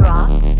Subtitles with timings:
[0.00, 0.59] rock.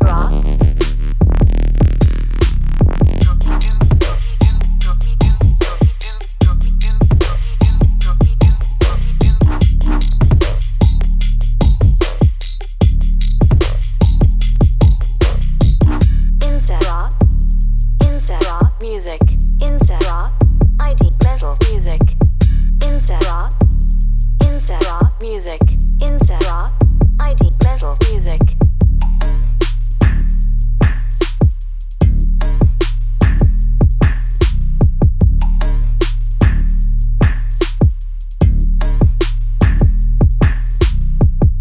[0.00, 0.61] Rock.